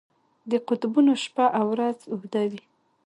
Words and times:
د 0.51 0.53
قطبونو 0.67 1.11
شپه 1.23 1.45
او 1.59 1.65
ورځ 1.73 1.97
اوږده 2.11 2.43
وي. 2.51 2.61